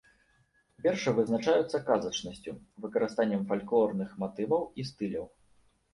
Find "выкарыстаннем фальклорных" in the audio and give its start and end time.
2.85-4.19